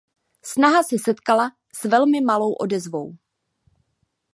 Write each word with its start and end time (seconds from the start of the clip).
Snaha 0.51 0.81
se 0.83 0.97
setkala 0.99 1.51
s 1.75 1.85
velmi 1.85 2.21
malou 2.21 2.53
odezvou. 2.53 3.15